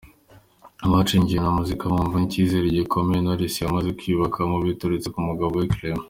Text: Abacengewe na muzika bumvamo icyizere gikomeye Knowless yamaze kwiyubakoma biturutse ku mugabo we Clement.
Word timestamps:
Abacengewe 0.85 1.39
na 1.41 1.51
muzika 1.57 1.83
bumvamo 1.89 2.25
icyizere 2.27 2.67
gikomeye 2.77 3.19
Knowless 3.21 3.55
yamaze 3.63 3.89
kwiyubakoma 3.97 4.55
biturutse 4.69 5.07
ku 5.13 5.19
mugabo 5.27 5.53
we 5.59 5.67
Clement. 5.73 5.99